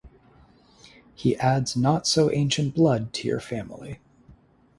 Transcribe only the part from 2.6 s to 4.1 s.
blood to your family.